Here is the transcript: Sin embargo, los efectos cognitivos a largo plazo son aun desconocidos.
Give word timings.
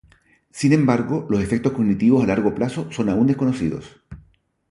Sin 0.49 0.73
embargo, 0.73 1.27
los 1.29 1.43
efectos 1.43 1.73
cognitivos 1.73 2.23
a 2.23 2.25
largo 2.25 2.55
plazo 2.57 2.89
son 2.91 3.05
aun 3.13 3.27
desconocidos. 3.29 3.85